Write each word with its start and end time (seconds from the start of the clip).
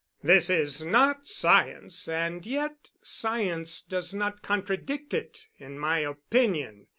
"This 0.23 0.49
is 0.49 0.81
not 0.83 1.27
science; 1.27 2.07
and 2.07 2.43
yet 2.43 2.89
science 3.03 3.81
does 3.83 4.15
not 4.15 4.41
contradict 4.41 5.13
it, 5.13 5.45
in 5.59 5.77
my 5.77 5.99
opinion. 5.99 6.87